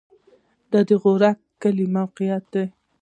[0.71, 2.51] د غورک کلی موقعیت